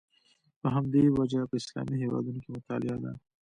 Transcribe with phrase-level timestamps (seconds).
[0.59, 3.11] په همدې وجه په اسلامي هېوادونو کې مطالعه ده.